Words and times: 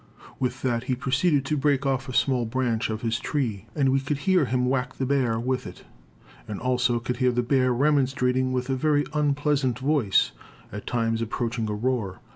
With 0.39 0.63
that 0.63 0.85
he 0.85 0.95
proceeded 0.95 1.45
to 1.45 1.55
break 1.55 1.85
off 1.85 2.09
a 2.09 2.13
small 2.13 2.47
branch 2.47 2.89
of 2.89 3.03
his 3.03 3.19
tree, 3.19 3.67
and 3.75 3.89
we 3.89 3.99
could 3.99 4.17
hear 4.17 4.45
him 4.45 4.65
whack 4.65 4.95
the 4.95 5.05
bear 5.05 5.39
with 5.39 5.67
it, 5.67 5.83
and 6.47 6.59
also 6.59 6.99
could 6.99 7.17
hear 7.17 7.31
the 7.31 7.43
bear 7.43 7.71
remonstrating 7.71 8.51
with 8.51 8.67
a 8.71 8.75
very 8.75 9.05
unpleasant 9.13 9.77
voice, 9.77 10.31
at 10.71 10.87
times 10.87 11.21
approaching 11.21 11.69
a 11.69 11.75
roar. 11.75 12.19